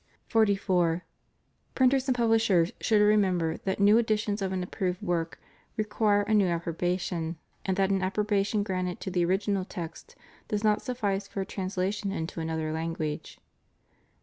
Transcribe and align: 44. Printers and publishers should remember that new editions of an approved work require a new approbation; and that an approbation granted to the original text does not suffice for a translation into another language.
44. 0.29 1.03
Printers 1.75 2.07
and 2.07 2.17
publishers 2.17 2.71
should 2.81 3.01
remember 3.03 3.57
that 3.57 3.79
new 3.79 3.99
editions 3.99 4.41
of 4.41 4.51
an 4.51 4.63
approved 4.63 4.99
work 4.99 5.39
require 5.77 6.23
a 6.23 6.33
new 6.33 6.47
approbation; 6.47 7.37
and 7.67 7.77
that 7.77 7.91
an 7.91 8.01
approbation 8.01 8.63
granted 8.63 8.99
to 8.99 9.11
the 9.11 9.23
original 9.23 9.63
text 9.63 10.15
does 10.47 10.63
not 10.63 10.81
suffice 10.81 11.27
for 11.27 11.41
a 11.41 11.45
translation 11.45 12.11
into 12.11 12.39
another 12.39 12.73
language. 12.73 13.37